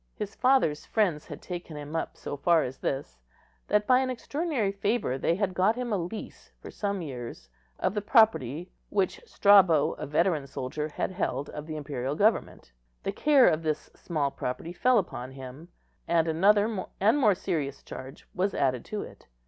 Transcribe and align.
His 0.15 0.33
father's 0.33 0.83
friends 0.83 1.27
had 1.27 1.43
taken 1.43 1.77
him 1.77 1.95
up 1.95 2.17
so 2.17 2.35
far 2.35 2.63
as 2.63 2.79
this, 2.79 3.19
that 3.67 3.85
by 3.85 3.99
an 3.99 4.09
extraordinary 4.09 4.71
favour 4.71 5.15
they 5.15 5.35
had 5.35 5.53
got 5.53 5.75
him 5.75 5.93
a 5.93 5.97
lease 5.97 6.51
for 6.59 6.71
some 6.71 7.03
years 7.03 7.47
of 7.77 7.93
the 7.93 8.01
property 8.01 8.71
which 8.89 9.21
Strabo, 9.27 9.91
a 9.99 10.07
veteran 10.07 10.47
soldier, 10.47 10.87
had 10.87 11.11
held 11.11 11.51
of 11.51 11.67
the 11.67 11.75
imperial 11.75 12.15
government. 12.15 12.71
The 13.03 13.11
care 13.11 13.47
of 13.47 13.61
this 13.61 13.91
small 13.95 14.31
property 14.31 14.73
fell 14.73 14.97
upon 14.97 15.33
him, 15.33 15.67
and 16.07 16.27
another 16.27 16.87
and 16.99 17.19
more 17.19 17.35
serious 17.35 17.83
charge 17.83 18.27
was 18.33 18.55
added 18.55 18.83
to 18.85 19.03
it. 19.03 19.27